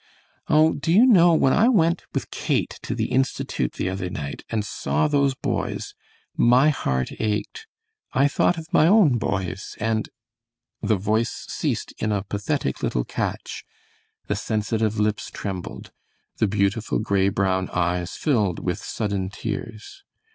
Oh, 0.47 0.73
do 0.73 0.91
you 0.91 1.05
know 1.05 1.35
when 1.35 1.53
I 1.53 1.67
went 1.67 2.05
with 2.11 2.31
Kate 2.31 2.79
to 2.81 2.95
the 2.95 3.11
Institute 3.11 3.73
the 3.73 3.87
other 3.87 4.09
night 4.09 4.43
and 4.49 4.65
saw 4.65 5.07
those 5.07 5.35
boys 5.35 5.93
my 6.35 6.69
heart 6.69 7.11
ached. 7.19 7.67
I 8.11 8.27
thought 8.27 8.57
of 8.57 8.73
my 8.73 8.87
own 8.87 9.19
boys, 9.19 9.75
and" 9.79 10.09
The 10.91 10.95
voice 10.97 11.45
ceased 11.49 11.93
in 11.99 12.11
a 12.11 12.23
pathetic 12.23 12.81
little 12.81 13.03
catch, 13.05 13.63
the 14.25 14.35
sensitive 14.35 14.99
lips 14.99 15.29
trembled, 15.31 15.91
the 16.37 16.47
beautiful 16.47 16.97
gray 16.97 17.29
brown 17.29 17.69
eyes 17.69 18.15
filled 18.15 18.57
with 18.57 18.79
sudden 18.79 19.29
tears. 19.29 20.03